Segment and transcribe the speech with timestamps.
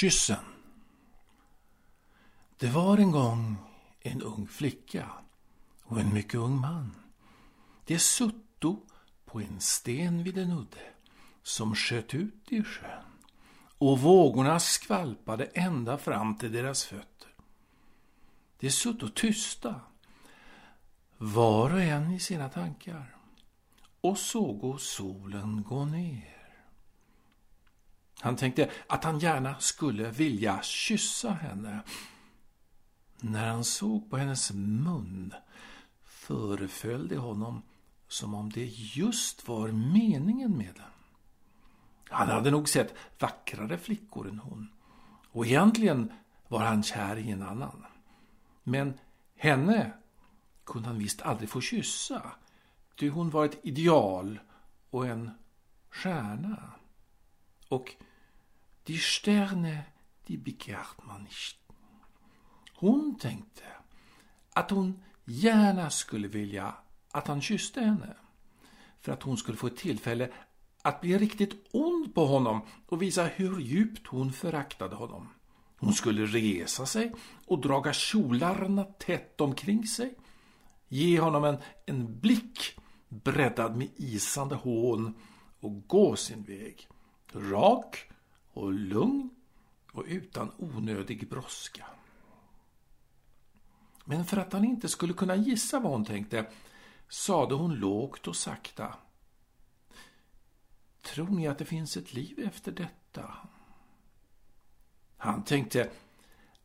[0.00, 0.44] Kyssen
[2.58, 3.56] Det var en gång
[4.00, 5.10] en ung flicka
[5.82, 6.96] och en mycket ung man.
[7.84, 8.86] De sutto
[9.24, 10.92] på en sten vid en udde
[11.42, 13.04] som sköt ut i sjön
[13.78, 17.30] och vågorna skvalpade ända fram till deras fötter.
[18.58, 19.80] De sutto tysta,
[21.18, 23.16] var och en i sina tankar
[24.00, 26.35] och såg solen gå ner.
[28.20, 31.80] Han tänkte att han gärna skulle vilja kyssa henne.
[33.20, 35.34] När han såg på hennes mun
[36.04, 37.62] föreföll det honom
[38.08, 40.84] som om det just var meningen med den.
[42.08, 44.68] Han hade nog sett vackrare flickor än hon
[45.30, 46.12] och egentligen
[46.48, 47.86] var han kär i en annan.
[48.62, 48.98] Men
[49.36, 49.92] henne
[50.64, 52.22] kunde han visst aldrig få kyssa,
[52.96, 54.40] ty hon var ett ideal
[54.90, 55.30] och en
[55.90, 56.70] stjärna.
[57.68, 57.94] Och
[58.86, 59.84] die Sterne,
[60.28, 61.58] die begehrt man nicht.
[62.74, 63.62] Hon tänkte
[64.52, 66.74] att hon gärna skulle vilja
[67.10, 68.16] att han kysste henne
[69.00, 70.30] för att hon skulle få ett tillfälle
[70.82, 75.28] att bli riktigt ond på honom och visa hur djupt hon föraktade honom.
[75.78, 77.12] Hon skulle resa sig
[77.46, 80.14] och draga kjolarna tätt omkring sig,
[80.88, 85.14] ge honom en, en blick breddad med isande hån
[85.60, 86.88] och gå sin väg,
[87.34, 88.10] rak
[88.52, 89.30] och lugn
[89.92, 91.86] och utan onödig brådska.
[94.04, 96.46] Men för att han inte skulle kunna gissa vad hon tänkte
[97.08, 98.94] sade hon lågt och sakta.
[101.02, 103.34] Tror ni att det finns ett liv efter detta?
[105.16, 105.90] Han tänkte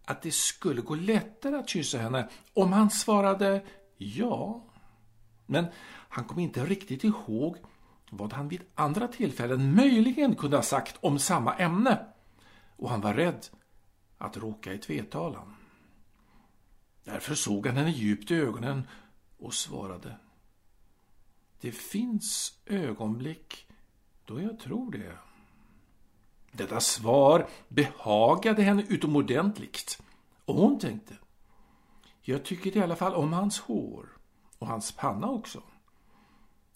[0.06, 3.66] att det skulle gå lättare att kyssa henne om han svarade
[3.98, 4.64] ja.
[5.46, 5.66] Men
[6.10, 7.58] han kom inte riktigt ihåg
[8.14, 12.06] vad han vid andra tillfällen möjligen kunde ha sagt om samma ämne
[12.76, 13.48] och han var rädd
[14.18, 15.56] att råka i tvetalan.
[17.04, 18.88] Därför såg han henne djupt i ögonen
[19.38, 20.16] och svarade.
[21.62, 23.68] Det finns ögonblick
[24.26, 25.18] då jag tror det.
[26.52, 30.04] Detta svar behagade henne utomordentligt
[30.46, 31.18] och hon tänkte.
[32.22, 34.10] Jag tycker i alla fall om hans hår
[34.58, 35.64] och hans panna också.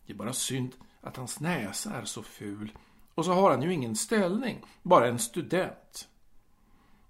[0.05, 2.71] Det är bara synd att hans näsa är så ful
[3.15, 6.07] och så har han ju ingen ställning, bara en student.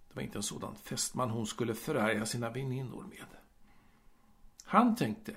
[0.07, 3.25] Det var inte en sådan fästman hon skulle förärga sina väninnor med.
[4.63, 5.35] Han tänkte,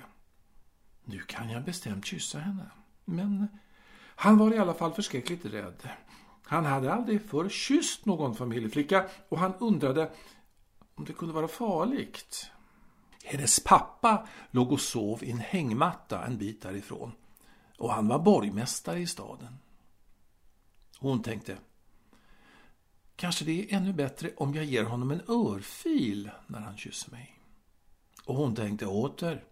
[1.05, 2.71] nu kan jag bestämt kyssa henne.
[3.05, 3.49] Men
[4.17, 5.89] han var i alla fall förskräckligt rädd.
[6.43, 10.11] Han hade aldrig förr kysst någon familjeflicka och han undrade
[10.95, 12.51] om det kunde vara farligt.
[13.25, 17.13] Hennes pappa låg och sov i en hängmatta en bit därifrån
[17.79, 19.59] och han var borgmästare i staden.
[20.99, 21.59] Hon tänkte
[23.17, 27.41] Kanske det är ännu bättre om jag ger honom en örfil när han kysser mig.
[28.25, 29.45] Och hon tänkte åter.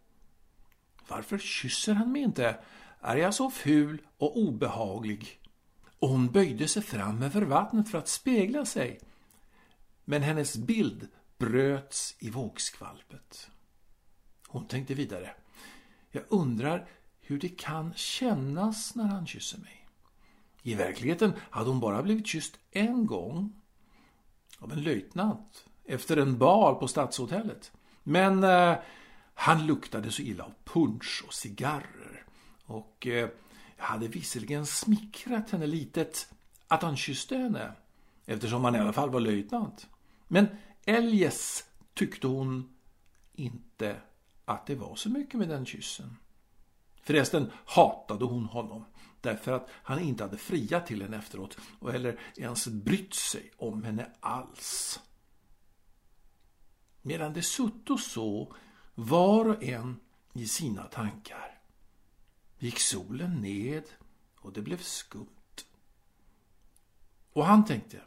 [1.08, 2.58] Varför kysser han mig inte?
[3.00, 5.40] Är jag så ful och obehaglig?
[5.98, 9.00] Och hon böjde sig fram över vattnet för att spegla sig.
[10.04, 13.50] Men hennes bild bröts i vågskvalpet.
[14.46, 15.34] Hon tänkte vidare.
[16.10, 16.88] Jag undrar
[17.26, 19.88] hur det kan kännas när han kysser mig.
[20.62, 23.52] I verkligheten hade hon bara blivit kysst en gång
[24.58, 27.72] av en löjtnant efter en bal på stadshotellet.
[28.02, 28.74] Men eh,
[29.34, 32.26] han luktade så illa av punsch och cigarrer
[32.64, 33.28] och eh,
[33.76, 36.32] hade visserligen smickrat henne litet
[36.68, 37.72] att han kysste henne
[38.26, 39.86] eftersom han i alla fall var löjtnant.
[40.28, 40.46] Men
[40.84, 42.76] eljest tyckte hon
[43.32, 43.96] inte
[44.44, 46.16] att det var så mycket med den kyssen.
[47.06, 48.84] Förresten hatade hon honom
[49.20, 53.82] därför att han inte hade friat till henne efteråt och eller ens brytt sig om
[53.82, 55.00] henne alls.
[57.02, 58.54] Medan de sutt och så,
[58.94, 60.00] var och en
[60.32, 61.60] i sina tankar,
[62.58, 63.84] gick solen ned
[64.36, 65.64] och det blev skumt.
[67.32, 68.00] Och han tänkte,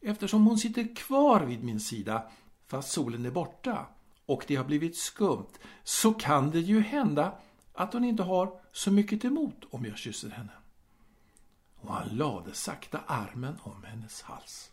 [0.00, 2.30] eftersom hon sitter kvar vid min sida
[2.66, 3.86] fast solen är borta
[4.26, 5.52] och det har blivit skumt
[5.84, 7.38] så kan det ju hända
[7.76, 10.52] att hon inte har så mycket emot om jag kysser henne.
[11.80, 14.70] Och han lade sakta armen om hennes hals.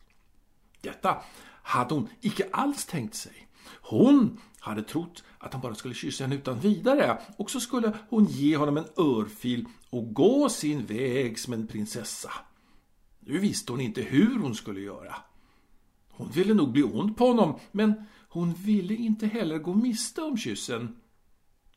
[0.81, 1.23] Detta
[1.63, 3.47] hade hon icke alls tänkt sig.
[3.81, 8.25] Hon hade trott att han bara skulle kyssa henne utan vidare och så skulle hon
[8.25, 12.31] ge honom en örfil och gå sin väg som en prinsessa.
[13.19, 15.15] Nu visste hon inte hur hon skulle göra.
[16.09, 20.37] Hon ville nog bli ond på honom, men hon ville inte heller gå miste om
[20.37, 20.95] kyssen.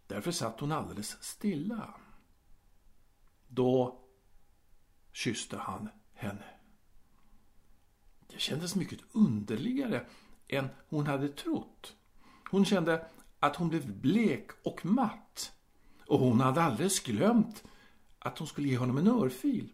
[0.07, 1.95] Därför satt hon alldeles stilla.
[3.49, 4.01] Då
[5.13, 6.45] kysste han henne.
[8.27, 10.07] Det kändes mycket underligare
[10.49, 11.97] än hon hade trott.
[12.51, 13.07] Hon kände
[13.41, 15.53] att hon blev blek och matt.
[16.07, 17.65] Och hon hade alldeles glömt
[18.19, 19.73] att hon skulle ge honom en örfil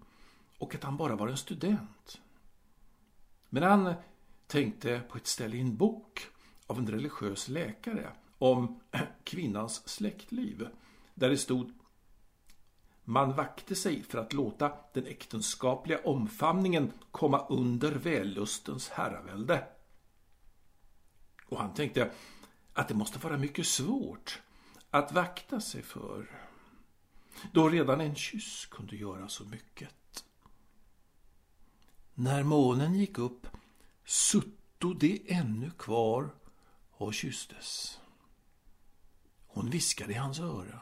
[0.58, 2.20] och att han bara var en student.
[3.48, 3.94] Men han
[4.46, 6.26] tänkte på ett ställe i en bok
[6.66, 8.10] av en religiös läkare
[8.42, 8.80] om
[9.24, 10.68] kvinnans släktliv
[11.14, 11.72] där det stod
[13.04, 19.66] man vakte sig för att låta den äktenskapliga omfamningen komma under vällustens herravälde.
[21.46, 22.10] Och han tänkte
[22.72, 24.42] att det måste vara mycket svårt
[24.90, 26.30] att vakta sig för
[27.52, 30.24] då redan en kyss kunde göra så mycket.
[32.14, 33.46] När månen gick upp
[34.04, 36.30] sutto de ännu kvar
[36.90, 38.01] och kysstes.
[39.54, 40.80] Hon viskade i hans öra.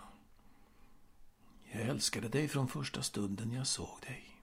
[1.72, 4.36] Jag älskade dig från första stunden jag såg dig.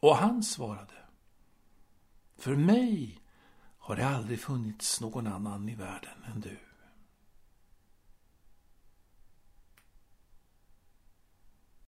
[0.00, 0.94] Och han svarade.
[2.36, 3.20] För mig
[3.78, 6.58] har det aldrig funnits någon annan i världen än du.